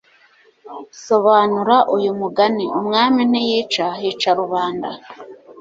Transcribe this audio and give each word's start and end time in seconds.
sobanura 1.05 1.75
uyu 1.95 2.11
mugani 2.19 2.65
umwami 2.79 3.21
ntiyica, 3.29 3.85
hica 4.01 4.31
rubanda 4.39 4.89